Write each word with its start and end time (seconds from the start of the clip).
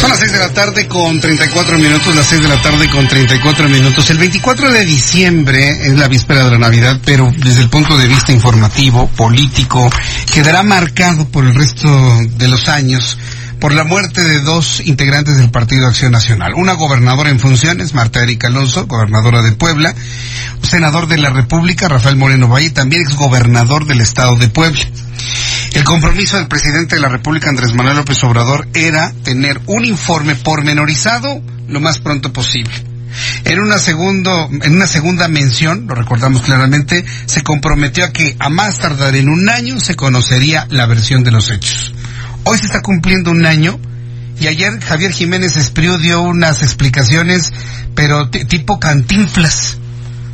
Son 0.00 0.08
las 0.08 0.18
6 0.18 0.32
de 0.32 0.38
la 0.38 0.48
tarde 0.48 0.88
con 0.88 1.20
34 1.20 1.76
minutos, 1.76 2.16
las 2.16 2.24
6 2.24 2.40
de 2.40 2.48
la 2.48 2.62
tarde 2.62 2.88
con 2.88 3.06
34 3.06 3.68
minutos. 3.68 4.08
El 4.08 4.16
24 4.16 4.72
de 4.72 4.86
diciembre 4.86 5.68
es 5.68 5.92
la 5.92 6.08
víspera 6.08 6.44
de 6.44 6.52
la 6.52 6.58
Navidad, 6.58 6.98
pero 7.04 7.30
desde 7.36 7.60
el 7.60 7.68
punto 7.68 7.98
de 7.98 8.08
vista 8.08 8.32
informativo, 8.32 9.08
político, 9.08 9.90
quedará 10.32 10.62
marcado 10.62 11.28
por 11.28 11.44
el 11.44 11.54
resto 11.54 11.86
de 12.30 12.48
los 12.48 12.66
años 12.68 13.18
por 13.60 13.74
la 13.74 13.84
muerte 13.84 14.24
de 14.24 14.40
dos 14.40 14.80
integrantes 14.86 15.36
del 15.36 15.50
Partido 15.50 15.86
Acción 15.86 16.12
Nacional. 16.12 16.54
Una 16.56 16.72
gobernadora 16.72 17.28
en 17.28 17.38
funciones, 17.38 17.92
Marta 17.92 18.22
Erika 18.22 18.46
Alonso, 18.46 18.86
gobernadora 18.86 19.42
de 19.42 19.52
Puebla, 19.52 19.94
senador 20.62 21.08
de 21.08 21.18
la 21.18 21.28
República, 21.28 21.88
Rafael 21.88 22.16
Moreno 22.16 22.48
Valle, 22.48 22.70
también 22.70 23.02
exgobernador 23.02 23.84
del 23.84 24.00
Estado 24.00 24.36
de 24.36 24.48
Puebla. 24.48 24.80
El 25.72 25.84
compromiso 25.84 26.36
del 26.36 26.48
presidente 26.48 26.96
de 26.96 27.00
la 27.00 27.08
República, 27.08 27.48
Andrés 27.48 27.74
Manuel 27.74 27.98
López 27.98 28.22
Obrador, 28.24 28.66
era 28.74 29.12
tener 29.22 29.60
un 29.66 29.84
informe 29.84 30.34
pormenorizado 30.34 31.40
lo 31.68 31.80
más 31.80 32.00
pronto 32.00 32.32
posible. 32.32 32.72
En 33.44 33.60
una, 33.60 33.78
segundo, 33.78 34.48
en 34.50 34.74
una 34.74 34.86
segunda 34.86 35.28
mención, 35.28 35.86
lo 35.86 35.94
recordamos 35.94 36.42
claramente, 36.42 37.04
se 37.26 37.42
comprometió 37.42 38.04
a 38.04 38.12
que 38.12 38.36
a 38.38 38.48
más 38.48 38.78
tardar 38.78 39.14
en 39.14 39.28
un 39.28 39.48
año 39.48 39.80
se 39.80 39.96
conocería 39.96 40.66
la 40.70 40.86
versión 40.86 41.22
de 41.22 41.30
los 41.30 41.50
hechos. 41.50 41.94
Hoy 42.44 42.58
se 42.58 42.66
está 42.66 42.82
cumpliendo 42.82 43.30
un 43.30 43.46
año 43.46 43.78
y 44.40 44.46
ayer 44.46 44.80
Javier 44.80 45.12
Jiménez 45.12 45.56
Espriu 45.56 45.98
dio 45.98 46.22
unas 46.22 46.62
explicaciones, 46.62 47.52
pero 47.94 48.30
tipo 48.30 48.80
cantinflas. 48.80 49.76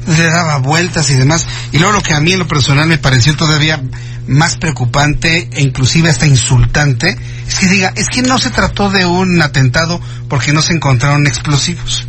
Le 0.07 0.25
daba 0.25 0.59
vueltas 0.59 1.11
y 1.11 1.15
demás. 1.15 1.47
Y 1.73 1.79
luego 1.79 1.95
lo 1.95 2.03
que 2.03 2.15
a 2.15 2.21
mí 2.21 2.33
en 2.33 2.39
lo 2.39 2.49
personal 2.49 2.87
me 2.87 2.99
pareció 2.99 3.35
todavía 3.35 3.81
más 4.27 4.57
preocupante 4.57 5.49
e 5.53 5.63
inclusive 5.63 6.11
hasta 6.11 6.27
insultante 6.27 7.17
es 7.47 7.59
que 7.59 7.69
diga, 7.69 7.93
es 7.97 8.09
que 8.09 8.23
no 8.23 8.39
se 8.39 8.51
trató 8.51 8.91
de 8.91 9.07
un 9.07 9.41
atentado 9.41 10.01
porque 10.29 10.53
no 10.53 10.63
se 10.63 10.73
encontraron 10.73 11.27
explosivos. 11.27 12.07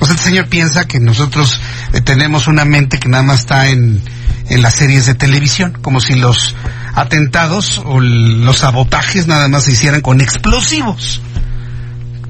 O 0.00 0.06
sea, 0.06 0.14
este 0.14 0.28
señor 0.28 0.48
piensa 0.48 0.84
que 0.84 1.00
nosotros 1.00 1.60
eh, 1.92 2.00
tenemos 2.00 2.46
una 2.46 2.64
mente 2.64 2.98
que 2.98 3.08
nada 3.08 3.22
más 3.22 3.40
está 3.40 3.68
en, 3.68 4.02
en 4.48 4.62
las 4.62 4.74
series 4.74 5.06
de 5.06 5.14
televisión, 5.14 5.78
como 5.82 6.00
si 6.00 6.14
los 6.14 6.54
atentados 6.94 7.80
o 7.84 8.00
los 8.00 8.58
sabotajes 8.58 9.26
nada 9.26 9.48
más 9.48 9.64
se 9.64 9.72
hicieran 9.72 10.00
con 10.00 10.20
explosivos. 10.20 11.22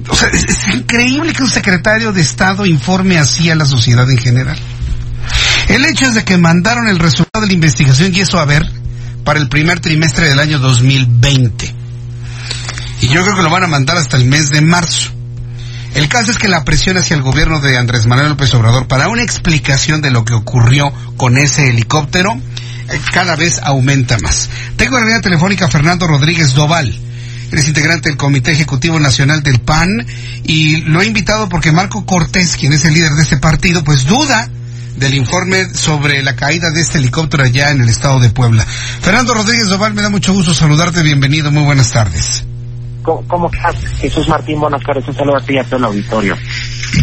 O 0.09 0.15
sea, 0.15 0.29
es, 0.29 0.43
es, 0.45 0.67
increíble 0.73 1.33
que 1.33 1.43
un 1.43 1.49
secretario 1.49 2.11
de 2.11 2.21
Estado 2.21 2.65
informe 2.65 3.17
así 3.17 3.49
a 3.49 3.55
la 3.55 3.65
sociedad 3.65 4.09
en 4.09 4.17
general. 4.17 4.59
El 5.67 5.85
hecho 5.85 6.05
es 6.07 6.13
de 6.13 6.23
que 6.23 6.37
mandaron 6.37 6.87
el 6.87 6.99
resultado 6.99 7.41
de 7.41 7.47
la 7.47 7.53
investigación 7.53 8.13
y 8.13 8.21
eso 8.21 8.39
a 8.39 8.45
ver 8.45 8.69
para 9.23 9.39
el 9.39 9.49
primer 9.49 9.79
trimestre 9.79 10.27
del 10.27 10.39
año 10.39 10.59
2020. 10.59 11.73
Y 13.01 13.07
yo 13.07 13.23
creo 13.23 13.35
que 13.35 13.43
lo 13.43 13.49
van 13.49 13.63
a 13.63 13.67
mandar 13.67 13.97
hasta 13.97 14.17
el 14.17 14.25
mes 14.25 14.49
de 14.49 14.61
marzo. 14.61 15.11
El 15.95 16.07
caso 16.09 16.31
es 16.31 16.37
que 16.37 16.47
la 16.47 16.63
presión 16.63 16.97
hacia 16.97 17.15
el 17.15 17.21
gobierno 17.21 17.59
de 17.59 17.77
Andrés 17.77 18.07
Manuel 18.07 18.29
López 18.29 18.53
Obrador 18.55 18.87
para 18.87 19.09
una 19.09 19.21
explicación 19.21 20.01
de 20.01 20.09
lo 20.09 20.25
que 20.25 20.33
ocurrió 20.33 20.91
con 21.17 21.37
ese 21.37 21.69
helicóptero 21.69 22.31
eh, 22.33 22.99
cada 23.11 23.35
vez 23.35 23.59
aumenta 23.63 24.17
más. 24.19 24.49
Tengo 24.75 24.97
en 24.97 25.03
la 25.03 25.07
línea 25.07 25.21
telefónica 25.21 25.65
a 25.65 25.69
Fernando 25.69 26.07
Rodríguez 26.07 26.53
Doval. 26.53 26.97
Eres 27.51 27.67
integrante 27.67 28.09
del 28.09 28.17
Comité 28.17 28.51
Ejecutivo 28.51 28.99
Nacional 28.99 29.43
del 29.43 29.59
PAN 29.59 30.05
y 30.43 30.77
lo 30.81 31.01
he 31.01 31.05
invitado 31.05 31.47
porque 31.49 31.71
Marco 31.71 32.05
Cortés, 32.05 32.57
quien 32.57 32.73
es 32.73 32.83
el 32.85 32.95
líder 32.95 33.11
de 33.11 33.21
este 33.21 33.37
partido, 33.37 33.83
pues 33.83 34.05
duda 34.05 34.49
del 34.95 35.13
informe 35.15 35.73
sobre 35.73 36.21
la 36.23 36.35
caída 36.35 36.71
de 36.71 36.81
este 36.81 36.97
helicóptero 36.97 37.43
allá 37.43 37.71
en 37.71 37.81
el 37.81 37.89
estado 37.89 38.19
de 38.19 38.29
Puebla. 38.29 38.65
Fernando 38.65 39.33
Rodríguez 39.33 39.69
Doval, 39.69 39.93
me 39.93 40.01
da 40.01 40.09
mucho 40.09 40.33
gusto 40.33 40.53
saludarte, 40.53 41.03
bienvenido, 41.03 41.51
muy 41.51 41.63
buenas 41.63 41.91
tardes. 41.91 42.45
¿Cómo, 43.01 43.23
cómo 43.27 43.49
estás? 43.51 43.75
Jesús 43.99 44.27
Martín, 44.29 44.59
buenas 44.59 44.81
tardes, 44.83 45.07
un 45.07 45.13
saludo 45.13 45.37
a 45.37 45.41
ti 45.41 45.53
y 45.53 45.57
a 45.57 45.63
todo 45.63 45.77
el 45.77 45.85
auditorio. 45.85 46.37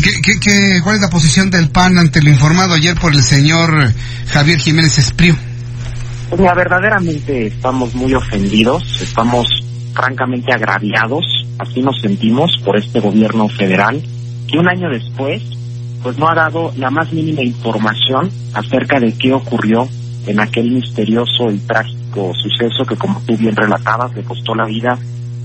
¿Qué, 0.03 0.11
qué, 0.23 0.41
qué, 0.41 0.81
cuál 0.83 0.97
es 0.97 1.03
la 1.03 1.11
posición 1.11 1.51
del 1.51 1.71
PAN 1.71 1.99
ante 1.99 2.23
lo 2.23 2.31
informado 2.31 2.75
ayer 2.75 2.95
por 2.95 3.13
el 3.13 3.23
señor 3.23 3.93
Javier 4.29 4.59
Jiménez 4.59 4.99
Espriu? 4.99 5.37
Pues 6.29 6.41
mira, 6.41 6.55
verdaderamente 6.55 7.49
estamos 7.49 7.95
muy 7.95 8.15
ofendidos, 8.15 9.01
estamos 9.03 9.49
francamente 9.93 10.53
agraviados, 10.53 11.25
así 11.59 11.83
nos 11.83 12.01
sentimos 12.01 12.53
por 12.65 12.79
este 12.79 13.01
gobierno 13.01 13.49
federal, 13.49 14.01
que 14.47 14.59
un 14.59 14.69
año 14.69 14.89
después 14.89 15.43
pues 16.03 16.19
no 16.19 16.29
ha 16.29 16.35
dado 16.35 16.73
la 16.77 16.91
más 16.91 17.13
mínima 17.13 17.43
información 17.43 18.31
acerca 18.55 18.99
de 18.99 19.17
qué 19.17 19.33
ocurrió 19.33 19.87
en 20.27 20.41
aquel 20.41 20.71
misterioso 20.71 21.51
y 21.51 21.59
trágico 21.59 22.33
suceso 22.35 22.85
que, 22.85 22.97
como 22.97 23.21
tú 23.27 23.37
bien 23.37 23.57
relatabas, 23.57 24.15
le 24.15 24.23
costó 24.23 24.55
la 24.55 24.65
vida 24.65 24.99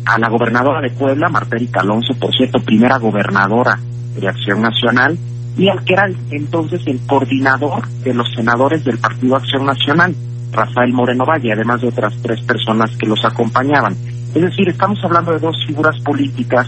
a 0.05 0.19
la 0.19 0.29
gobernadora 0.29 0.81
de 0.81 0.91
Puebla, 0.91 1.29
Marta 1.29 1.55
Erika 1.55 1.81
Alonso, 1.81 2.13
por 2.19 2.35
cierto, 2.35 2.59
primera 2.59 2.97
gobernadora 2.97 3.79
de 4.15 4.27
Acción 4.27 4.61
Nacional, 4.61 5.17
y 5.57 5.69
al 5.69 5.83
que 5.83 5.93
era 5.93 6.09
entonces 6.31 6.81
el 6.85 6.99
coordinador 7.07 7.87
de 8.03 8.13
los 8.13 8.27
senadores 8.35 8.83
del 8.83 8.97
Partido 8.97 9.35
Acción 9.35 9.65
Nacional, 9.65 10.15
Rafael 10.51 10.93
Moreno 10.93 11.25
Valle, 11.25 11.53
además 11.53 11.81
de 11.81 11.87
otras 11.87 12.13
tres 12.21 12.41
personas 12.41 12.95
que 12.97 13.07
los 13.07 13.23
acompañaban. 13.25 13.95
Es 14.33 14.41
decir, 14.41 14.69
estamos 14.69 14.99
hablando 15.03 15.31
de 15.31 15.39
dos 15.39 15.55
figuras 15.65 15.99
políticas 16.01 16.67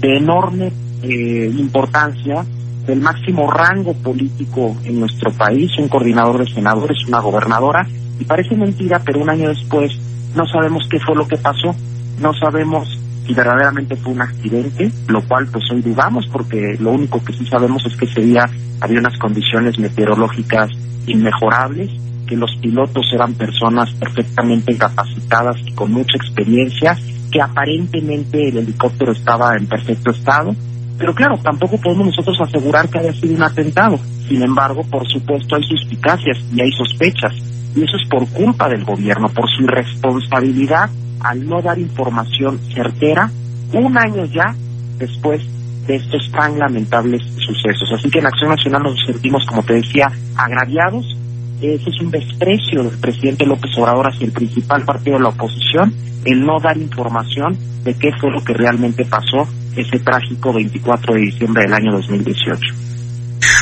de 0.00 0.16
enorme 0.16 0.72
eh, 1.02 1.52
importancia 1.56 2.44
del 2.88 3.00
máximo 3.00 3.50
rango 3.50 3.92
político 3.92 4.74
en 4.82 4.98
nuestro 4.98 5.30
país, 5.30 5.70
un 5.78 5.88
coordinador 5.88 6.38
de 6.38 6.50
senadores, 6.50 6.96
una 7.06 7.20
gobernadora, 7.20 7.86
y 8.18 8.24
parece 8.24 8.56
mentira, 8.56 9.02
pero 9.04 9.20
un 9.20 9.28
año 9.28 9.50
después 9.50 9.92
no 10.34 10.46
sabemos 10.46 10.88
qué 10.90 10.98
fue 10.98 11.14
lo 11.14 11.28
que 11.28 11.36
pasó, 11.36 11.76
no 12.20 12.32
sabemos 12.32 12.88
si 13.26 13.34
verdaderamente 13.34 13.94
fue 13.96 14.14
un 14.14 14.22
accidente, 14.22 14.90
lo 15.06 15.20
cual 15.28 15.46
pues 15.52 15.64
hoy 15.70 15.82
dudamos 15.82 16.26
porque 16.32 16.78
lo 16.80 16.92
único 16.92 17.22
que 17.22 17.34
sí 17.34 17.44
sabemos 17.46 17.84
es 17.84 17.94
que 17.94 18.06
ese 18.06 18.22
día 18.22 18.46
había 18.80 19.00
unas 19.00 19.18
condiciones 19.18 19.78
meteorológicas 19.78 20.70
inmejorables, 21.06 21.90
que 22.26 22.36
los 22.36 22.56
pilotos 22.56 23.06
eran 23.12 23.34
personas 23.34 23.92
perfectamente 23.92 24.76
capacitadas 24.78 25.56
y 25.66 25.72
con 25.72 25.92
mucha 25.92 26.16
experiencia, 26.16 26.96
que 27.30 27.42
aparentemente 27.42 28.48
el 28.48 28.56
helicóptero 28.56 29.12
estaba 29.12 29.54
en 29.56 29.66
perfecto 29.66 30.10
estado, 30.10 30.56
pero 30.98 31.14
claro, 31.14 31.38
tampoco 31.42 31.78
podemos 31.78 32.06
nosotros 32.06 32.40
asegurar 32.40 32.88
que 32.88 32.98
haya 32.98 33.12
sido 33.12 33.36
un 33.36 33.42
atentado. 33.42 33.98
Sin 34.28 34.42
embargo, 34.42 34.82
por 34.90 35.06
supuesto, 35.08 35.56
hay 35.56 35.62
suspicacias 35.62 36.38
y 36.54 36.60
hay 36.60 36.72
sospechas. 36.72 37.32
Y 37.74 37.84
eso 37.84 37.96
es 37.96 38.08
por 38.08 38.28
culpa 38.30 38.68
del 38.68 38.84
gobierno, 38.84 39.28
por 39.28 39.48
su 39.48 39.62
irresponsabilidad 39.62 40.90
al 41.20 41.48
no 41.48 41.62
dar 41.62 41.78
información 41.78 42.58
certera 42.72 43.30
un 43.72 43.98
año 43.98 44.24
ya 44.26 44.54
después 44.98 45.42
de 45.86 45.96
estos 45.96 46.30
tan 46.32 46.58
lamentables 46.58 47.22
sucesos. 47.36 47.90
Así 47.92 48.10
que 48.10 48.18
en 48.18 48.26
Acción 48.26 48.50
Nacional 48.50 48.82
nos 48.82 49.00
sentimos, 49.06 49.44
como 49.46 49.62
te 49.62 49.74
decía, 49.74 50.10
agraviados. 50.36 51.16
Ese 51.60 51.90
es 51.90 52.00
un 52.00 52.10
desprecio 52.10 52.84
del 52.84 52.98
presidente 52.98 53.44
López 53.44 53.70
Obrador 53.76 54.08
hacia 54.12 54.26
el 54.26 54.32
principal 54.32 54.84
partido 54.84 55.16
de 55.16 55.22
la 55.24 55.30
oposición, 55.30 55.92
el 56.24 56.44
no 56.44 56.60
dar 56.60 56.76
información 56.76 57.56
de 57.82 57.94
qué 57.94 58.10
fue 58.20 58.30
lo 58.30 58.42
que 58.44 58.52
realmente 58.52 59.04
pasó 59.04 59.48
ese 59.74 59.98
trágico 59.98 60.52
24 60.52 61.14
de 61.14 61.20
diciembre 61.20 61.64
del 61.64 61.74
año 61.74 61.92
2018. 61.92 62.60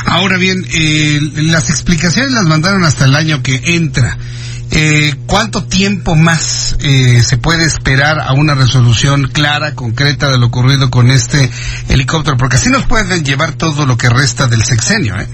Ahora 0.07 0.37
bien, 0.39 0.65
eh, 0.75 1.21
las 1.37 1.71
explicaciones 1.71 2.33
las 2.33 2.45
mandaron 2.45 2.85
hasta 2.85 3.05
el 3.07 3.15
año 3.15 3.43
que 3.43 3.61
entra. 3.77 4.17
Eh, 4.71 5.15
¿Cuánto 5.27 5.65
tiempo 5.65 6.17
más 6.17 6.77
eh, 6.81 7.23
se 7.23 7.37
puede 7.39 7.65
esperar 7.65 8.21
a 8.21 8.33
una 8.33 8.55
resolución 8.55 9.29
clara, 9.29 9.75
concreta 9.75 10.29
de 10.29 10.39
lo 10.39 10.47
ocurrido 10.47 10.91
con 10.91 11.11
este 11.11 11.51
helicóptero? 11.89 12.37
Porque 12.37 12.57
así 12.57 12.69
nos 12.69 12.85
pueden 12.87 13.25
llevar 13.25 13.55
todo 13.55 13.87
lo 13.87 13.97
que 13.97 14.09
resta 14.09 14.49
del 14.49 14.63
sexenio. 14.63 15.19
¿eh? 15.19 15.27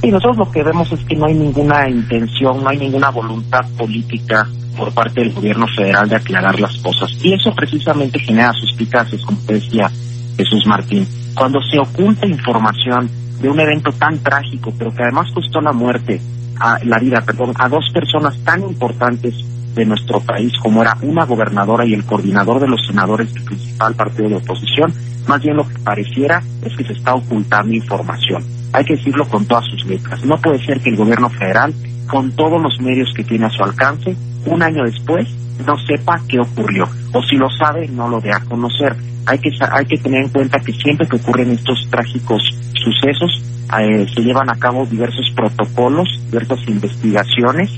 Sí, 0.00 0.10
nosotros 0.10 0.36
lo 0.36 0.50
que 0.50 0.62
vemos 0.62 0.90
es 0.92 1.00
que 1.04 1.16
no 1.16 1.26
hay 1.26 1.34
ninguna 1.34 1.88
intención, 1.88 2.62
no 2.62 2.68
hay 2.68 2.78
ninguna 2.78 3.10
voluntad 3.10 3.64
política 3.78 4.46
por 4.76 4.92
parte 4.92 5.20
del 5.20 5.32
gobierno 5.32 5.66
federal 5.66 6.08
de 6.08 6.16
aclarar 6.16 6.60
las 6.60 6.76
cosas. 6.78 7.10
Y 7.22 7.32
eso 7.32 7.52
precisamente 7.54 8.18
genera 8.18 8.52
suspicacias, 8.52 9.22
como 9.22 9.38
decía 9.46 9.90
Jesús 10.36 10.66
Martín. 10.66 11.06
Cuando 11.34 11.60
se 11.62 11.78
oculta 11.78 12.26
información 12.26 13.10
de 13.40 13.48
un 13.48 13.58
evento 13.58 13.90
tan 13.92 14.18
trágico, 14.18 14.72
pero 14.78 14.94
que 14.94 15.02
además 15.02 15.30
costó 15.32 15.60
la 15.60 15.72
muerte, 15.72 16.20
a, 16.60 16.78
la 16.84 16.98
vida, 16.98 17.20
perdón, 17.22 17.52
a 17.58 17.68
dos 17.68 17.84
personas 17.92 18.38
tan 18.44 18.62
importantes 18.62 19.34
de 19.74 19.84
nuestro 19.84 20.20
país, 20.20 20.52
como 20.62 20.82
era 20.82 20.96
una 21.02 21.24
gobernadora 21.24 21.84
y 21.84 21.92
el 21.92 22.04
coordinador 22.04 22.60
de 22.60 22.68
los 22.68 22.86
senadores 22.86 23.32
del 23.32 23.44
principal 23.44 23.94
partido 23.94 24.28
de 24.28 24.36
oposición, 24.36 24.92
más 25.26 25.42
bien 25.42 25.56
lo 25.56 25.68
que 25.68 25.78
pareciera 25.80 26.42
es 26.62 26.74
que 26.76 26.84
se 26.84 26.94
está 26.94 27.14
ocultando 27.14 27.74
información. 27.74 28.55
Hay 28.76 28.84
que 28.84 28.94
decirlo 28.94 29.26
con 29.26 29.46
todas 29.46 29.64
sus 29.70 29.86
letras. 29.86 30.22
No 30.26 30.36
puede 30.36 30.62
ser 30.62 30.82
que 30.82 30.90
el 30.90 30.96
gobierno 30.96 31.30
federal, 31.30 31.72
con 32.10 32.30
todos 32.32 32.60
los 32.60 32.78
medios 32.78 33.10
que 33.16 33.24
tiene 33.24 33.46
a 33.46 33.50
su 33.50 33.64
alcance, 33.64 34.14
un 34.44 34.62
año 34.62 34.84
después 34.84 35.26
no 35.66 35.78
sepa 35.86 36.20
qué 36.28 36.38
ocurrió. 36.38 36.86
O 37.14 37.22
si 37.22 37.36
lo 37.36 37.48
sabe, 37.48 37.88
no 37.88 38.06
lo 38.06 38.20
dé 38.20 38.34
a 38.34 38.40
conocer. 38.40 38.94
Hay 39.24 39.38
que, 39.38 39.48
hay 39.58 39.86
que 39.86 39.96
tener 39.96 40.24
en 40.24 40.28
cuenta 40.28 40.60
que 40.60 40.74
siempre 40.74 41.08
que 41.08 41.16
ocurren 41.16 41.52
estos 41.52 41.88
trágicos 41.90 42.42
sucesos, 42.74 43.42
eh, 43.80 44.06
se 44.14 44.20
llevan 44.20 44.50
a 44.50 44.58
cabo 44.58 44.84
diversos 44.84 45.24
protocolos, 45.34 46.06
diversas 46.30 46.60
investigaciones 46.68 47.70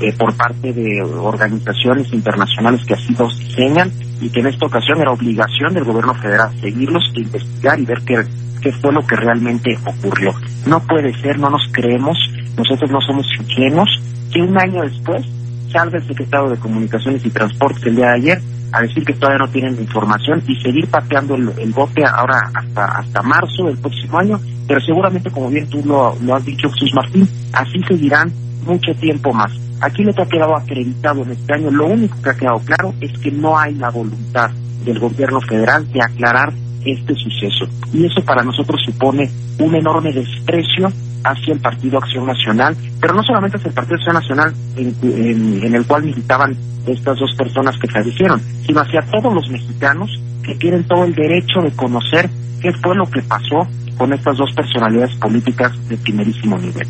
eh, 0.00 0.12
por 0.16 0.36
parte 0.36 0.72
de 0.72 1.02
organizaciones 1.02 2.12
internacionales 2.12 2.84
que 2.86 2.94
así 2.94 3.12
los 3.18 3.36
diseñan 3.40 3.90
y 4.20 4.28
que 4.28 4.38
en 4.38 4.46
esta 4.46 4.66
ocasión 4.66 5.00
era 5.00 5.10
obligación 5.10 5.74
del 5.74 5.82
gobierno 5.82 6.14
federal 6.14 6.52
seguirlos 6.60 7.02
investigar 7.16 7.80
y 7.80 7.84
ver 7.84 8.00
qué, 8.06 8.24
qué 8.64 8.72
fue 8.72 8.92
lo 8.92 9.06
que 9.06 9.14
realmente 9.14 9.78
ocurrió. 9.84 10.32
No 10.66 10.80
puede 10.80 11.12
ser, 11.20 11.38
no 11.38 11.50
nos 11.50 11.68
creemos, 11.70 12.16
nosotros 12.56 12.90
no 12.90 12.98
somos 13.02 13.26
ingenuos, 13.38 13.90
que 14.32 14.40
un 14.40 14.58
año 14.58 14.82
después 14.82 15.22
salga 15.70 15.98
el 15.98 16.06
secretario 16.06 16.48
de 16.48 16.56
Comunicaciones 16.56 17.24
y 17.26 17.30
Transportes 17.30 17.84
el 17.84 17.96
día 17.96 18.06
de 18.06 18.14
ayer 18.14 18.40
a 18.72 18.80
decir 18.80 19.04
que 19.04 19.12
todavía 19.12 19.44
no 19.44 19.52
tienen 19.52 19.74
información 19.74 20.42
y 20.48 20.56
seguir 20.62 20.88
pateando 20.88 21.34
el, 21.34 21.52
el 21.58 21.72
bote 21.72 22.04
ahora 22.04 22.50
hasta 22.54 22.84
hasta 22.86 23.22
marzo 23.22 23.66
del 23.66 23.76
próximo 23.76 24.18
año, 24.18 24.40
pero 24.66 24.80
seguramente, 24.80 25.30
como 25.30 25.50
bien 25.50 25.68
tú 25.68 25.82
lo, 25.84 26.16
lo 26.22 26.34
has 26.34 26.44
dicho, 26.44 26.70
Jesús 26.70 26.92
Martín, 26.94 27.28
así 27.52 27.78
seguirán 27.86 28.32
mucho 28.64 28.94
tiempo 28.94 29.32
más. 29.32 29.52
Aquí 29.80 30.02
lo 30.02 30.14
que 30.14 30.22
ha 30.22 30.26
quedado 30.26 30.56
acreditado 30.56 31.22
en 31.22 31.32
este 31.32 31.52
año, 31.52 31.70
lo 31.70 31.86
único 31.86 32.16
que 32.22 32.30
ha 32.30 32.34
quedado 32.34 32.58
claro 32.60 32.94
es 33.00 33.12
que 33.18 33.30
no 33.30 33.58
hay 33.58 33.74
la 33.74 33.90
voluntad 33.90 34.50
del 34.84 34.98
gobierno 34.98 35.40
federal 35.42 35.86
de 35.92 36.00
aclarar 36.02 36.52
este 36.84 37.14
suceso. 37.14 37.66
Y 37.92 38.06
eso 38.06 38.22
para 38.24 38.42
nosotros 38.42 38.80
supone 38.84 39.30
un 39.58 39.74
enorme 39.74 40.12
desprecio 40.12 40.92
hacia 41.24 41.54
el 41.54 41.60
Partido 41.60 41.98
Acción 41.98 42.26
Nacional, 42.26 42.76
pero 43.00 43.14
no 43.14 43.22
solamente 43.22 43.56
hacia 43.56 43.68
el 43.68 43.74
Partido 43.74 43.96
Acción 43.96 44.14
Nacional 44.14 44.54
en, 44.76 45.74
el 45.74 45.86
cual 45.86 46.04
militaban 46.04 46.56
estas 46.86 47.18
dos 47.18 47.34
personas 47.34 47.78
que 47.78 47.88
fallecieron, 47.88 48.40
sino 48.66 48.80
hacia 48.80 49.00
todos 49.02 49.32
los 49.32 49.48
mexicanos 49.48 50.10
que 50.42 50.54
tienen 50.56 50.84
todo 50.84 51.04
el 51.04 51.14
derecho 51.14 51.60
de 51.62 51.70
conocer 51.72 52.28
qué 52.60 52.72
fue 52.74 52.94
lo 52.94 53.10
que 53.10 53.22
pasó 53.22 53.66
con 53.96 54.12
estas 54.12 54.36
dos 54.36 54.52
personalidades 54.54 55.14
políticas 55.16 55.72
de 55.88 55.96
primerísimo 55.96 56.58
nivel. 56.58 56.86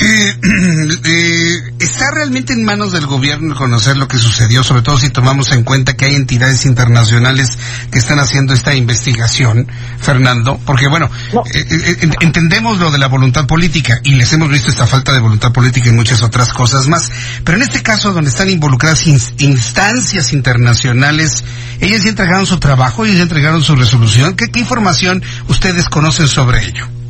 Eh, 0.00 0.32
¿Está 2.02 2.16
realmente 2.16 2.52
en 2.52 2.64
manos 2.64 2.90
del 2.90 3.06
gobierno 3.06 3.54
conocer 3.54 3.96
lo 3.96 4.08
que 4.08 4.18
sucedió, 4.18 4.64
sobre 4.64 4.82
todo 4.82 4.98
si 4.98 5.10
tomamos 5.10 5.52
en 5.52 5.62
cuenta 5.62 5.96
que 5.96 6.06
hay 6.06 6.16
entidades 6.16 6.66
internacionales 6.66 7.56
que 7.92 7.98
están 8.00 8.18
haciendo 8.18 8.54
esta 8.54 8.74
investigación, 8.74 9.68
Fernando? 10.00 10.58
Porque 10.66 10.88
bueno, 10.88 11.08
eh, 11.54 12.10
entendemos 12.20 12.80
lo 12.80 12.90
de 12.90 12.98
la 12.98 13.06
voluntad 13.06 13.46
política 13.46 14.00
y 14.02 14.14
les 14.14 14.32
hemos 14.32 14.48
visto 14.48 14.68
esta 14.68 14.88
falta 14.88 15.12
de 15.12 15.20
voluntad 15.20 15.52
política 15.52 15.90
y 15.90 15.92
muchas 15.92 16.24
otras 16.24 16.52
cosas 16.52 16.88
más, 16.88 17.08
pero 17.44 17.58
en 17.58 17.62
este 17.62 17.84
caso 17.84 18.12
donde 18.12 18.30
están 18.30 18.50
involucradas 18.50 19.06
instancias 19.06 20.32
internacionales, 20.32 21.44
ellas 21.78 22.02
ya 22.02 22.08
entregaron 22.08 22.46
su 22.46 22.58
trabajo, 22.58 23.04
ellas 23.04 23.18
ya 23.18 23.22
entregaron 23.22 23.62
su 23.62 23.76
resolución. 23.76 24.34
¿Qué, 24.34 24.50
qué 24.50 24.58
información 24.58 25.22
ustedes 25.46 25.88
conocen 25.88 26.26
sobre 26.26 26.66
ello? 26.66 27.01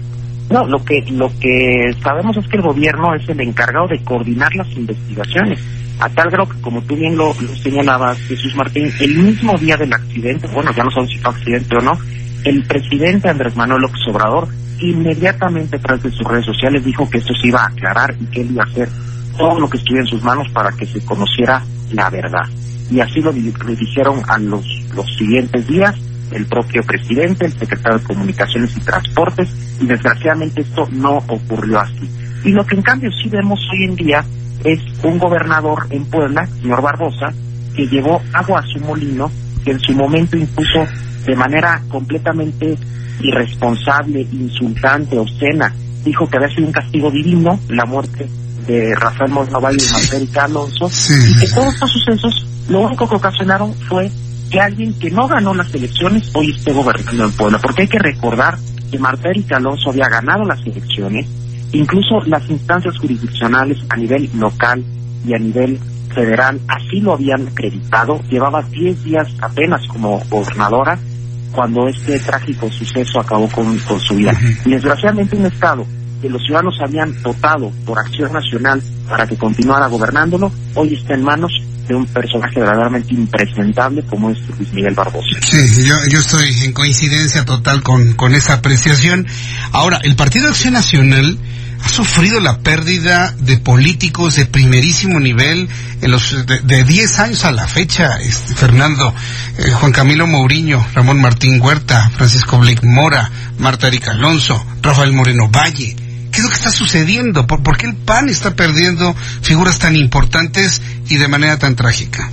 No, 0.50 0.66
lo 0.66 0.84
que 0.84 1.02
lo 1.10 1.30
que 1.40 1.94
sabemos 2.02 2.36
es 2.36 2.46
que 2.48 2.56
el 2.56 2.62
gobierno 2.62 3.14
es 3.14 3.28
el 3.28 3.40
encargado 3.40 3.88
de 3.88 4.02
coordinar 4.02 4.54
las 4.54 4.70
investigaciones. 4.72 5.58
A 5.98 6.08
tal 6.08 6.30
grado 6.30 6.48
que, 6.48 6.60
como 6.60 6.82
tú 6.82 6.96
bien 6.96 7.16
lo, 7.16 7.32
señalabas, 7.34 8.18
Jesús 8.22 8.54
Martín, 8.56 8.90
el 9.00 9.16
mismo 9.18 9.56
día 9.56 9.76
del 9.76 9.92
accidente, 9.92 10.48
bueno, 10.48 10.72
ya 10.74 10.82
no 10.84 10.90
sabemos 10.90 11.12
si 11.12 11.18
fue 11.18 11.30
accidente 11.30 11.76
o 11.76 11.80
no, 11.80 11.92
el 12.44 12.64
presidente 12.64 13.28
Andrés 13.28 13.54
Manuel 13.56 13.82
López 13.82 14.00
Obrador 14.08 14.48
inmediatamente 14.80 15.78
tras 15.78 16.02
de 16.02 16.10
sus 16.10 16.26
redes 16.26 16.44
sociales 16.44 16.84
dijo 16.84 17.08
que 17.08 17.18
esto 17.18 17.32
se 17.34 17.48
iba 17.48 17.62
a 17.62 17.66
aclarar 17.66 18.16
y 18.20 18.26
que 18.26 18.40
él 18.40 18.50
iba 18.50 18.64
a 18.64 18.66
hacer 18.66 18.88
todo 19.36 19.60
lo 19.60 19.70
que 19.70 19.76
estuviera 19.76 20.02
en 20.02 20.10
sus 20.10 20.22
manos 20.22 20.48
para 20.52 20.72
que 20.72 20.86
se 20.86 21.04
conociera 21.04 21.62
la 21.92 22.10
verdad. 22.10 22.48
Y 22.90 23.00
así 23.00 23.20
lo, 23.20 23.32
lo 23.32 23.74
dijeron 23.74 24.22
a 24.28 24.38
los, 24.38 24.66
los 24.94 25.06
siguientes 25.16 25.66
días 25.66 25.94
el 26.32 26.46
propio 26.46 26.82
presidente, 26.82 27.46
el 27.46 27.58
secretario 27.58 27.98
de 27.98 28.04
Comunicaciones 28.04 28.76
y 28.76 28.80
Transportes, 28.80 29.48
y 29.80 29.86
desgraciadamente 29.86 30.62
esto 30.62 30.88
no 30.90 31.18
ocurrió 31.18 31.80
así. 31.80 32.10
Y 32.44 32.50
lo 32.50 32.66
que 32.66 32.76
en 32.76 32.82
cambio 32.82 33.10
sí 33.12 33.28
vemos 33.28 33.60
hoy 33.72 33.84
en 33.84 33.96
día 33.96 34.24
es 34.64 34.80
un 35.02 35.18
gobernador 35.18 35.86
en 35.90 36.04
Puebla, 36.06 36.46
señor 36.60 36.82
Barbosa, 36.82 37.32
que 37.74 37.86
llevó 37.86 38.20
agua 38.32 38.60
a 38.60 38.66
su 38.66 38.80
molino, 38.80 39.30
que 39.64 39.72
en 39.72 39.80
su 39.80 39.92
momento 39.92 40.36
impuso 40.36 40.86
de 41.26 41.36
manera 41.36 41.80
completamente 41.88 42.76
irresponsable, 43.20 44.26
insultante, 44.32 45.18
obscena, 45.18 45.72
dijo 46.04 46.28
que 46.28 46.36
había 46.36 46.48
sido 46.48 46.66
un 46.66 46.72
castigo 46.72 47.10
divino 47.10 47.58
la 47.68 47.84
muerte 47.84 48.28
de 48.66 48.94
Rafael 48.94 49.30
Moreno 49.30 49.58
y 49.58 49.92
Margarita 49.92 50.44
Alonso, 50.44 50.88
y 50.88 51.40
que 51.40 51.48
todos 51.48 51.74
estos 51.74 51.90
sucesos 51.90 52.46
lo 52.68 52.80
único 52.80 53.08
que 53.08 53.16
ocasionaron 53.16 53.74
fue 53.88 54.10
que 54.52 54.60
alguien 54.60 54.92
que 54.98 55.10
no 55.10 55.26
ganó 55.26 55.54
las 55.54 55.74
elecciones 55.74 56.30
hoy 56.34 56.50
esté 56.50 56.74
gobernando 56.74 57.24
en 57.24 57.32
Puebla, 57.32 57.58
porque 57.58 57.82
hay 57.82 57.88
que 57.88 57.98
recordar 57.98 58.58
que 58.90 58.98
Marta 58.98 59.30
Erika 59.30 59.56
Alonso 59.56 59.88
había 59.88 60.08
ganado 60.10 60.44
las 60.44 60.60
elecciones, 60.66 61.26
incluso 61.72 62.20
las 62.26 62.48
instancias 62.50 62.98
jurisdiccionales 62.98 63.78
a 63.88 63.96
nivel 63.96 64.28
local 64.34 64.84
y 65.26 65.34
a 65.34 65.38
nivel 65.38 65.80
federal 66.14 66.60
así 66.68 67.00
lo 67.00 67.14
habían 67.14 67.48
acreditado, 67.48 68.20
llevaba 68.28 68.62
10 68.62 69.02
días 69.02 69.28
apenas 69.40 69.80
como 69.88 70.20
gobernadora 70.28 70.98
cuando 71.52 71.88
este 71.88 72.18
trágico 72.18 72.70
suceso 72.70 73.20
acabó 73.20 73.48
con, 73.48 73.78
con 73.78 74.00
su 74.00 74.16
vida. 74.16 74.38
Y 74.66 74.70
desgraciadamente 74.70 75.34
un 75.34 75.46
Estado 75.46 75.86
que 76.20 76.28
los 76.28 76.42
ciudadanos 76.42 76.78
habían 76.82 77.14
votado 77.22 77.72
por 77.86 77.98
acción 77.98 78.30
nacional 78.32 78.82
para 79.08 79.26
que 79.26 79.36
continuara 79.36 79.86
gobernándolo, 79.88 80.52
hoy 80.74 80.94
está 80.94 81.14
en 81.14 81.24
manos 81.24 81.52
un 81.94 82.06
personaje 82.06 82.60
verdaderamente 82.60 83.14
impresentable 83.14 84.02
como 84.04 84.30
es 84.30 84.38
Luis 84.56 84.72
Miguel 84.72 84.94
Barbosa. 84.94 85.26
Sí, 85.42 85.84
yo, 85.84 85.94
yo 86.10 86.20
estoy 86.20 86.50
en 86.64 86.72
coincidencia 86.72 87.44
total 87.44 87.82
con, 87.82 88.14
con 88.14 88.34
esa 88.34 88.54
apreciación. 88.54 89.26
Ahora, 89.72 89.98
el 90.02 90.16
Partido 90.16 90.48
Acción 90.48 90.74
Nacional 90.74 91.38
ha 91.84 91.88
sufrido 91.88 92.40
la 92.40 92.58
pérdida 92.58 93.34
de 93.38 93.58
políticos 93.58 94.36
de 94.36 94.46
primerísimo 94.46 95.18
nivel 95.18 95.68
en 96.00 96.10
los 96.10 96.46
de 96.46 96.84
10 96.84 97.18
años 97.18 97.44
a 97.44 97.52
la 97.52 97.66
fecha, 97.66 98.20
este, 98.20 98.54
Fernando, 98.54 99.12
eh, 99.58 99.70
Juan 99.72 99.92
Camilo 99.92 100.26
Mourinho, 100.26 100.84
Ramón 100.94 101.20
Martín 101.20 101.60
Huerta, 101.60 102.10
Francisco 102.16 102.58
Blake 102.58 102.86
Mora, 102.86 103.30
Marta 103.58 103.88
Erika 103.88 104.12
Alonso, 104.12 104.64
Rafael 104.80 105.12
Moreno 105.12 105.48
Valle. 105.48 105.96
¿Qué 106.42 106.46
es 106.46 106.50
lo 106.50 106.58
que 106.58 106.68
está 106.68 106.70
sucediendo? 106.72 107.46
¿Por, 107.46 107.76
qué 107.76 107.86
el 107.86 107.94
PAN 107.94 108.28
está 108.28 108.56
perdiendo 108.56 109.14
figuras 109.14 109.78
tan 109.78 109.94
importantes 109.94 110.82
y 111.08 111.16
de 111.16 111.28
manera 111.28 111.56
tan 111.56 111.76
trágica? 111.76 112.28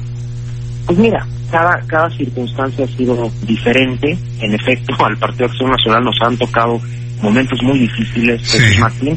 Pues 0.87 0.97
mira, 0.97 1.27
cada, 1.51 1.79
cada 1.85 2.09
circunstancia 2.17 2.85
ha 2.85 2.87
sido 2.87 3.31
diferente. 3.43 4.17
En 4.39 4.51
efecto, 4.55 4.95
al 5.05 5.15
Partido 5.17 5.45
Acción 5.45 5.69
Nacional 5.69 6.05
nos 6.05 6.15
han 6.23 6.35
tocado 6.37 6.81
momentos 7.21 7.61
muy 7.61 7.77
difíciles, 7.77 8.41
sí. 8.49 8.79
Martín, 8.79 9.15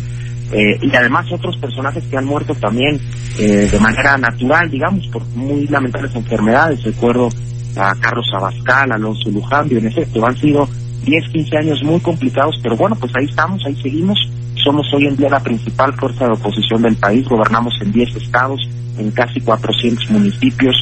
eh, 0.52 0.78
y 0.82 0.94
además 0.94 1.24
otros 1.32 1.56
personajes 1.56 2.04
que 2.10 2.18
han 2.18 2.26
muerto 2.26 2.54
también 2.54 3.00
eh, 3.38 3.70
de 3.72 3.78
manera 3.78 4.18
natural, 4.18 4.70
digamos, 4.70 5.06
por 5.06 5.24
muy 5.28 5.68
lamentables 5.68 6.14
enfermedades. 6.14 6.82
Recuerdo 6.82 7.30
a 7.76 7.94
Carlos 7.94 8.26
Abascal, 8.34 8.92
Alonso 8.92 9.30
Lujambio, 9.30 9.78
en 9.78 9.86
efecto, 9.86 10.26
han 10.26 10.36
sido 10.36 10.68
10, 11.06 11.32
15 11.32 11.56
años 11.56 11.82
muy 11.82 12.00
complicados, 12.00 12.56
pero 12.62 12.76
bueno, 12.76 12.94
pues 12.96 13.10
ahí 13.16 13.24
estamos, 13.24 13.62
ahí 13.64 13.74
seguimos 13.80 14.18
somos 14.62 14.86
hoy 14.94 15.06
en 15.06 15.16
día 15.16 15.28
la 15.28 15.40
principal 15.40 15.92
fuerza 15.94 16.26
de 16.26 16.32
oposición 16.32 16.82
del 16.82 16.96
país, 16.96 17.26
gobernamos 17.28 17.74
en 17.80 17.92
10 17.92 18.16
estados, 18.16 18.60
en 18.98 19.10
casi 19.10 19.40
400 19.40 20.10
municipios, 20.10 20.76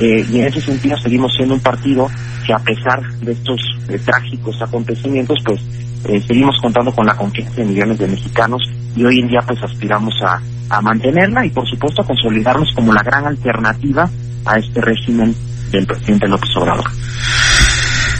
eh, 0.00 0.26
y 0.30 0.40
en 0.40 0.48
ese 0.48 0.60
sentido 0.60 0.96
seguimos 0.98 1.32
siendo 1.36 1.54
un 1.54 1.60
partido 1.60 2.08
que 2.46 2.52
a 2.52 2.58
pesar 2.58 3.02
de 3.20 3.32
estos 3.32 3.60
eh, 3.88 3.98
trágicos 4.04 4.60
acontecimientos, 4.60 5.38
pues 5.44 5.60
eh, 6.04 6.22
seguimos 6.26 6.56
contando 6.60 6.92
con 6.92 7.06
la 7.06 7.16
confianza 7.16 7.56
de 7.56 7.64
millones 7.64 7.98
de 7.98 8.08
mexicanos 8.08 8.62
y 8.94 9.04
hoy 9.04 9.20
en 9.20 9.28
día 9.28 9.40
pues 9.46 9.62
aspiramos 9.62 10.14
a, 10.22 10.40
a 10.68 10.80
mantenerla 10.82 11.46
y 11.46 11.50
por 11.50 11.68
supuesto 11.68 12.02
a 12.02 12.06
consolidarnos 12.06 12.72
como 12.74 12.92
la 12.92 13.02
gran 13.02 13.26
alternativa 13.26 14.08
a 14.44 14.58
este 14.58 14.80
régimen 14.80 15.34
del 15.70 15.86
presidente 15.86 16.28
López 16.28 16.50
Obrador. 16.56 16.90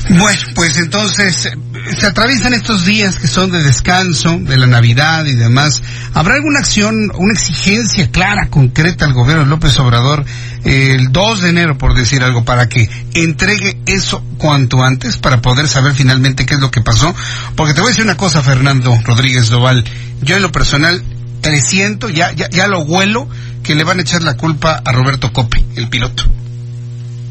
Bueno, 0.08 0.40
pues 0.54 0.78
entonces 0.78 1.50
se 1.92 2.06
atraviesan 2.06 2.54
estos 2.54 2.84
días 2.84 3.18
que 3.18 3.26
son 3.26 3.50
de 3.50 3.62
descanso, 3.62 4.38
de 4.38 4.56
la 4.56 4.66
Navidad 4.66 5.24
y 5.26 5.34
demás. 5.34 5.82
¿Habrá 6.14 6.34
alguna 6.34 6.60
acción, 6.60 7.12
una 7.16 7.32
exigencia 7.32 8.10
clara, 8.10 8.48
concreta 8.48 9.04
al 9.04 9.12
gobierno 9.12 9.44
de 9.44 9.50
López 9.50 9.78
Obrador 9.78 10.24
el 10.64 11.12
2 11.12 11.42
de 11.42 11.48
enero, 11.50 11.76
por 11.76 11.94
decir 11.94 12.22
algo, 12.22 12.44
para 12.44 12.68
que 12.68 12.88
entregue 13.14 13.78
eso 13.86 14.24
cuanto 14.38 14.82
antes 14.82 15.18
para 15.18 15.42
poder 15.42 15.68
saber 15.68 15.94
finalmente 15.94 16.46
qué 16.46 16.54
es 16.54 16.60
lo 16.60 16.70
que 16.70 16.80
pasó? 16.80 17.14
Porque 17.54 17.74
te 17.74 17.80
voy 17.80 17.88
a 17.88 17.90
decir 17.90 18.04
una 18.04 18.16
cosa, 18.16 18.42
Fernando 18.42 18.98
Rodríguez 19.04 19.50
Doval. 19.50 19.84
Yo 20.22 20.36
en 20.36 20.42
lo 20.42 20.52
personal 20.52 21.02
presiento, 21.42 22.08
ya, 22.08 22.32
ya, 22.32 22.48
ya 22.48 22.66
lo 22.66 22.80
huelo, 22.80 23.28
que 23.62 23.74
le 23.74 23.84
van 23.84 23.98
a 23.98 24.02
echar 24.02 24.22
la 24.22 24.36
culpa 24.36 24.80
a 24.84 24.92
Roberto 24.92 25.32
Cope, 25.32 25.62
el 25.76 25.88
piloto. 25.88 26.24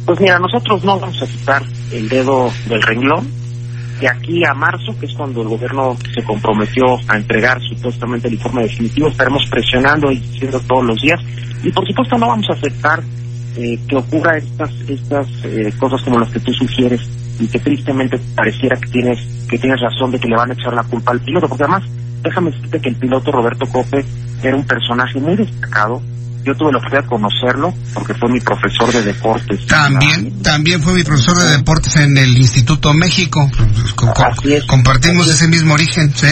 Pues 0.06 0.20
mira, 0.20 0.38
nosotros 0.38 0.84
no 0.84 1.00
vamos 1.00 1.22
a 1.22 1.26
quitar 1.26 1.64
el 1.92 2.10
dedo 2.10 2.52
del 2.68 2.82
renglón. 2.82 3.43
De 4.00 4.08
aquí 4.08 4.42
a 4.46 4.54
marzo, 4.54 4.98
que 5.00 5.06
es 5.06 5.14
cuando 5.14 5.42
el 5.42 5.48
gobierno 5.48 5.96
se 6.14 6.24
comprometió 6.24 6.84
a 7.08 7.16
entregar 7.16 7.62
supuestamente 7.62 8.28
el 8.28 8.34
informe 8.34 8.64
definitivo, 8.64 9.08
estaremos 9.08 9.46
presionando 9.50 10.12
y 10.12 10.20
diciendo 10.20 10.60
todos 10.68 10.84
los 10.84 11.02
días. 11.02 11.20
Y 11.64 11.72
por 11.72 11.88
supuesto 11.88 12.18
no 12.18 12.28
vamos 12.28 12.50
a 12.50 12.54
aceptar 12.54 13.02
eh, 13.56 13.80
que 13.88 13.96
ocurra 13.96 14.38
estas 14.38 14.72
estas 14.90 15.28
eh, 15.44 15.72
cosas 15.80 16.02
como 16.02 16.20
las 16.20 16.32
que 16.32 16.40
tú 16.40 16.52
sugieres 16.54 17.02
y 17.40 17.48
que 17.48 17.60
tristemente 17.60 18.20
pareciera 18.36 18.76
que 18.78 18.90
tienes 18.90 19.20
que 19.48 19.60
tienes 19.60 19.80
razón 19.80 20.12
de 20.12 20.20
que 20.20 20.28
le 20.28 20.36
van 20.36 20.50
a 20.50 20.54
echar 20.54 20.74
la 20.74 20.84
culpa 20.84 21.12
al 21.12 21.20
piloto, 21.20 21.48
porque 21.48 21.64
además 21.64 21.84
déjame 22.24 22.52
decirte 22.52 22.82
que 22.82 22.90
el 22.90 22.96
piloto 22.96 23.32
Roberto 23.32 23.68
Cope 23.68 24.04
era 24.42 24.56
un 24.56 24.66
personaje 24.66 25.20
muy 25.20 25.36
destacado. 25.36 26.02
Yo 26.44 26.56
tuve 26.56 26.72
la 26.72 26.78
oportunidad 26.78 27.04
de 27.04 27.10
conocerlo 27.10 27.74
porque 27.94 28.14
fue 28.14 28.30
mi 28.30 28.40
profesor 28.40 28.92
de 28.92 29.02
deportes. 29.02 29.66
También, 29.66 30.42
también 30.42 30.82
fue 30.82 30.94
mi 30.94 31.04
profesor 31.04 31.38
de 31.38 31.58
deportes 31.58 31.96
en 31.96 32.18
el 32.18 32.38
Instituto 32.38 32.94
México. 32.94 33.50
Así 34.16 34.54
es. 34.54 34.64
Compartimos 34.66 35.28
ese 35.30 35.48
mismo 35.48 35.74
origen, 35.74 36.14
sí. 36.14 36.28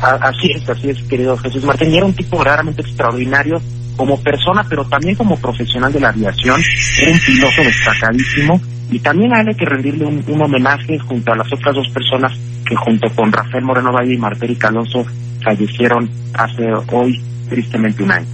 Así 0.00 0.50
es, 0.54 0.68
así 0.68 0.88
es, 0.88 1.02
querido 1.02 1.36
Jesús 1.36 1.62
Martín. 1.64 1.90
Y 1.90 1.98
era 1.98 2.06
un 2.06 2.14
tipo 2.14 2.38
verdaderamente 2.38 2.80
extraordinario 2.80 3.60
como 3.96 4.18
persona, 4.22 4.64
pero 4.66 4.84
también 4.86 5.14
como 5.14 5.36
profesional 5.36 5.92
de 5.92 6.00
la 6.00 6.08
aviación. 6.08 6.60
Era 7.02 7.12
un 7.12 7.20
piloto 7.20 7.62
destacadísimo. 7.62 8.60
Y 8.90 8.98
también 9.00 9.34
a 9.34 9.40
él 9.40 9.48
hay 9.48 9.54
que 9.54 9.66
rendirle 9.66 10.06
un, 10.06 10.24
un 10.26 10.42
homenaje 10.42 10.98
junto 10.98 11.32
a 11.32 11.36
las 11.36 11.52
otras 11.52 11.74
dos 11.74 11.88
personas 11.90 12.32
que 12.66 12.74
junto 12.74 13.08
con 13.14 13.30
Rafael 13.30 13.62
Moreno 13.62 13.92
Valle 13.92 14.14
y 14.14 14.18
Martérica 14.18 14.68
Alonso 14.68 15.04
fallecieron 15.44 16.10
hace 16.34 16.62
hoy 16.92 17.22
tristemente 17.48 18.02
un 18.02 18.12
año. 18.12 18.26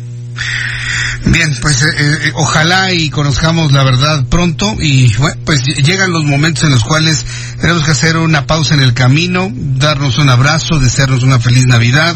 Bien, 1.27 1.53
pues 1.61 1.83
eh, 1.83 1.89
eh, 1.99 2.33
ojalá 2.35 2.93
y 2.93 3.11
conozcamos 3.11 3.73
la 3.73 3.83
verdad 3.83 4.25
pronto 4.27 4.77
y 4.79 5.13
bueno, 5.17 5.37
pues 5.45 5.65
llegan 5.65 6.13
los 6.13 6.25
momentos 6.25 6.63
en 6.65 6.71
los 6.71 6.85
cuales 6.85 7.27
tenemos 7.61 7.85
que 7.85 7.91
hacer 7.91 8.17
una 8.17 8.47
pausa 8.47 8.75
en 8.75 8.81
el 8.81 8.95
camino, 8.95 9.51
darnos 9.53 10.19
un 10.19 10.31
abrazo, 10.31 10.79
desearnos 10.79 11.25
una 11.25 11.41
feliz 11.41 11.67
Navidad, 11.67 12.15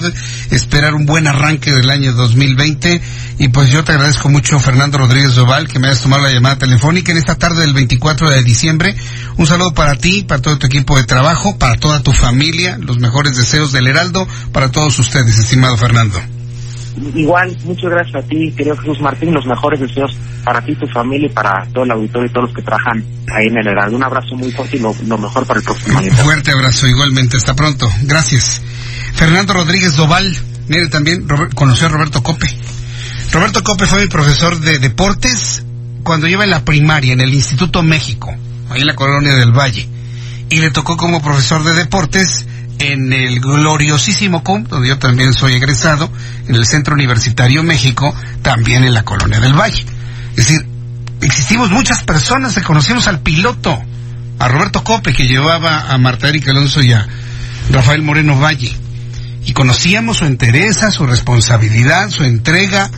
esperar 0.50 0.95
un 0.95 1.07
buen 1.07 1.26
arranque 1.26 1.73
del 1.73 1.90
año 1.90 2.12
2020 2.12 3.02
y 3.38 3.49
pues 3.49 3.71
yo 3.71 3.83
te 3.83 3.93
agradezco 3.93 4.29
mucho 4.29 4.61
Fernando 4.61 4.99
Rodríguez 4.99 5.35
Doval 5.35 5.67
que 5.67 5.81
me 5.81 5.88
hayas 5.88 6.02
tomado 6.02 6.23
la 6.23 6.31
llamada 6.31 6.59
telefónica 6.59 7.11
en 7.11 7.19
esta 7.19 7.35
tarde 7.35 7.62
del 7.62 7.75
24 7.75 8.31
de 8.31 8.45
diciembre. 8.45 8.95
Un 9.38 9.47
saludo 9.47 9.75
para 9.75 9.97
ti, 9.97 10.23
para 10.23 10.40
todo 10.40 10.57
tu 10.57 10.69
equipo 10.69 10.97
de 10.97 11.05
trabajo, 11.05 11.59
para 11.59 11.76
toda 11.76 12.00
tu 12.00 12.12
familia, 12.12 12.79
los 12.79 12.99
mejores 12.99 13.37
deseos 13.37 13.73
del 13.73 13.88
Heraldo, 13.88 14.29
para 14.52 14.71
todos 14.71 14.97
ustedes, 15.00 15.37
estimado 15.37 15.76
Fernando. 15.76 16.39
Igual, 17.14 17.57
muchas 17.64 17.90
gracias 17.90 18.25
a 18.25 18.26
ti, 18.26 18.52
querido 18.52 18.76
Jesús 18.76 19.00
Martín, 19.00 19.33
los 19.33 19.47
mejores 19.47 19.80
deseos 19.80 20.16
para 20.45 20.61
ti, 20.61 20.75
tu 20.75 20.87
familia 20.88 21.26
y 21.26 21.33
para 21.33 21.66
todo 21.73 21.85
el 21.85 21.90
auditorio 21.90 22.28
y 22.28 22.33
todos 22.33 22.49
los 22.49 22.57
que 22.57 22.62
trabajan 22.62 23.04
ahí 23.35 23.47
en 23.47 23.57
el 23.57 23.66
Heraldo. 23.66 23.97
Un 23.97 24.04
abrazo 24.04 24.35
muy 24.37 24.50
fuerte 24.52 24.76
y 24.76 24.80
lo, 24.80 24.95
lo 25.07 25.19
mejor 25.19 25.47
para 25.47 25.61
el 25.61 25.64
próximo 25.64 25.99
año. 25.99 26.12
Fuerte 26.12 26.52
abrazo, 26.52 26.87
igualmente, 26.87 27.37
hasta 27.37 27.54
pronto. 27.54 27.88
Gracias. 28.02 28.62
Fernando 29.14 29.54
Rodríguez 29.54 29.97
Doval, 29.97 30.37
mire 30.69 30.88
también, 30.88 31.26
conoció 31.54 31.87
a 31.87 31.90
Roberto 31.90 32.23
Cope. 32.23 32.49
Roberto 33.33 33.62
Cope 33.62 33.87
fue 33.87 34.02
mi 34.02 34.09
profesor 34.09 34.59
de 34.61 34.78
deportes 34.78 35.64
cuando 36.02 36.26
iba 36.26 36.45
en 36.45 36.50
la 36.50 36.64
primaria, 36.64 37.12
en 37.12 37.21
el 37.21 37.33
Instituto 37.33 37.83
México, 37.83 38.35
ahí 38.69 38.80
en 38.80 38.87
la 38.87 38.97
colonia 38.97 39.35
del 39.35 39.52
Valle. 39.52 39.88
Y 40.49 40.59
le 40.59 40.71
tocó 40.71 40.97
como 40.97 41.23
profesor 41.23 41.62
de 41.62 41.75
deportes 41.75 42.47
en 42.80 43.12
el 43.12 43.40
gloriosísimo 43.40 44.42
CUM, 44.42 44.64
donde 44.64 44.88
yo 44.88 44.99
también 44.99 45.34
soy 45.34 45.54
egresado, 45.54 46.10
en 46.49 46.54
el 46.54 46.66
Centro 46.66 46.94
Universitario 46.94 47.62
México, 47.62 48.14
también 48.42 48.84
en 48.84 48.94
la 48.94 49.04
Colonia 49.04 49.38
del 49.38 49.52
Valle. 49.52 49.84
Es 50.30 50.49
decir, 50.49 50.66
existimos 51.20 51.70
muchas 51.70 52.02
personas 52.02 52.54
que 52.54 52.62
conocimos 52.62 53.06
al 53.06 53.20
piloto, 53.20 53.78
a 54.38 54.49
Roberto 54.49 54.82
Cope, 54.82 55.12
que 55.12 55.28
llevaba 55.28 55.90
a 55.90 55.99
Marta 55.99 56.28
Erika 56.28 56.52
Alonso 56.52 56.80
y 56.82 56.92
a 56.92 57.06
Rafael 57.70 58.02
Moreno 58.02 58.38
Valle. 58.40 58.75
Y 59.44 59.52
conocíamos 59.52 60.18
su 60.18 60.25
entereza, 60.25 60.90
su 60.90 61.06
responsabilidad, 61.06 62.08
su 62.08 62.25
entrega. 62.25 62.90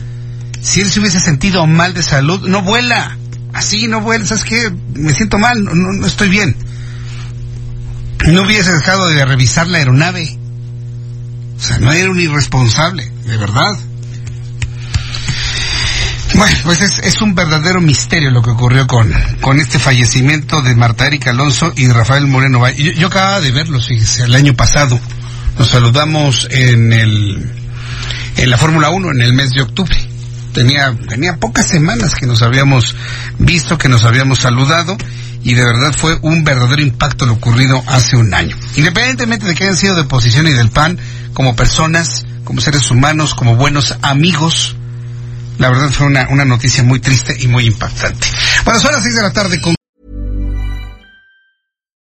Si 0.61 0.79
él 0.79 0.89
se 0.89 1.01
hubiese 1.01 1.19
sentido 1.19 1.67
mal 1.67 1.93
de 1.93 2.03
salud, 2.03 2.47
no 2.47 2.61
vuela. 2.61 3.17
Así 3.53 3.87
no 3.89 3.99
vuela, 3.99 4.25
¿sabes 4.25 4.45
qué? 4.45 4.71
Me 4.93 5.13
siento 5.13 5.37
mal, 5.37 5.61
no, 5.61 5.73
no, 5.75 5.91
no 5.91 6.07
estoy 6.07 6.29
bien 6.29 6.55
no 8.31 8.43
hubiese 8.43 8.71
dejado 8.73 9.07
de 9.09 9.25
revisar 9.25 9.67
la 9.67 9.79
aeronave. 9.79 10.37
O 11.57 11.59
sea, 11.59 11.77
no 11.79 11.91
era 11.91 12.09
un 12.09 12.19
irresponsable, 12.19 13.09
de 13.25 13.37
verdad. 13.37 13.71
Bueno, 16.35 16.57
pues 16.63 16.81
es, 16.81 16.99
es, 16.99 17.21
un 17.21 17.35
verdadero 17.35 17.79
misterio 17.79 18.31
lo 18.31 18.41
que 18.41 18.49
ocurrió 18.49 18.87
con, 18.87 19.13
con 19.39 19.59
este 19.59 19.77
fallecimiento 19.77 20.61
de 20.61 20.73
Marta 20.75 21.05
Erika 21.05 21.29
Alonso 21.29 21.71
y 21.75 21.87
Rafael 21.87 22.25
Moreno 22.25 22.59
Valle. 22.59 22.83
Yo, 22.83 22.91
yo 22.91 23.07
acababa 23.07 23.39
de 23.39 23.51
verlos, 23.51 23.87
fíjese, 23.87 24.23
el 24.23 24.33
año 24.33 24.55
pasado. 24.55 24.99
Nos 25.59 25.69
saludamos 25.69 26.47
en 26.49 26.91
el, 26.91 27.51
en 28.37 28.49
la 28.49 28.57
Fórmula 28.57 28.89
1 28.89 29.11
en 29.11 29.21
el 29.21 29.33
mes 29.33 29.51
de 29.51 29.61
octubre. 29.61 29.95
Tenía, 30.53 30.95
tenía 31.07 31.37
pocas 31.37 31.67
semanas 31.67 32.15
que 32.15 32.25
nos 32.25 32.41
habíamos 32.41 32.95
visto, 33.37 33.77
que 33.77 33.89
nos 33.89 34.03
habíamos 34.03 34.39
saludado 34.39 34.97
y 35.43 35.53
de 35.53 35.65
verdad 35.65 35.93
fue 35.93 36.17
un 36.21 36.43
verdadero 36.43 36.81
impacto 36.81 37.25
lo 37.25 37.33
ocurrido 37.33 37.83
hace 37.87 38.15
un 38.15 38.33
año. 38.33 38.57
Independientemente 38.75 39.45
de 39.45 39.55
que 39.55 39.65
hayan 39.65 39.77
sido 39.77 39.95
de 39.95 40.01
oposición 40.01 40.47
y 40.47 40.53
del 40.53 40.69
PAN, 40.69 40.97
como 41.33 41.55
personas, 41.55 42.25
como 42.43 42.61
seres 42.61 42.89
humanos, 42.91 43.35
como 43.35 43.55
buenos 43.55 43.95
amigos, 44.01 44.75
la 45.59 45.69
verdad 45.69 45.89
fue 45.89 46.07
una, 46.07 46.29
una 46.29 46.45
noticia 46.45 46.83
muy 46.83 46.99
triste 46.99 47.35
y 47.39 47.47
muy 47.47 47.65
impactante. 47.65 48.27
Bueno, 48.63 48.79
son 48.79 48.91
las 48.93 49.03
de 49.03 49.21
la 49.21 49.33
tarde 49.33 49.61
con... 49.61 49.75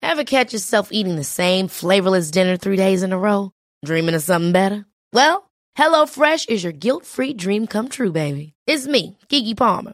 Ever 0.01 0.23
catch 0.25 0.53
yourself 0.53 0.89
eating 0.91 1.15
the 1.15 1.23
same 1.23 1.67
flavorless 1.67 2.31
dinner 2.31 2.57
three 2.57 2.77
days 2.77 3.03
in 3.03 3.13
a 3.13 3.17
row? 3.17 3.51
Dreaming 3.85 4.15
of 4.15 4.23
something 4.23 4.51
better? 4.51 4.85
Well, 5.13 5.49
HelloFresh 5.77 6.49
is 6.49 6.63
your 6.63 6.73
guilt-free 6.73 7.35
dream 7.35 7.67
come 7.67 7.89
true, 7.89 8.11
baby. 8.11 8.53
It's 8.65 8.87
me, 8.87 9.17
Kiki 9.29 9.53
Palmer. 9.55 9.93